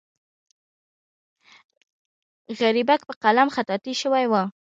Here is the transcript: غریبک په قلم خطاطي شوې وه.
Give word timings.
غریبک 2.59 3.01
په 3.07 3.13
قلم 3.23 3.47
خطاطي 3.55 3.93
شوې 4.01 4.25
وه. 4.31 4.43